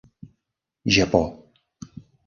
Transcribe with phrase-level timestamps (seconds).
[0.95, 1.23] Japó.